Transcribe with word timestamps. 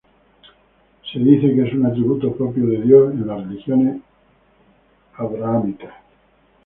Se 1.11 1.19
dice 1.19 1.53
que 1.53 1.61
es 1.61 1.73
un 1.75 1.85
atributo 1.85 2.35
propio 2.35 2.65
de 2.65 2.81
Dios 2.81 3.11
en 3.13 3.27
las 3.27 3.39
religiones 3.47 4.01
abrahámicas. 5.13 5.93